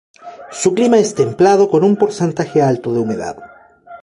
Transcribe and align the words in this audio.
Su 0.49 0.73
clima 0.73 0.97
es 0.97 1.13
templado 1.13 1.69
con 1.69 1.83
un 1.83 1.95
porcentaje 1.95 2.59
alto 2.59 2.91
de 2.91 3.01
humedad. 3.01 3.37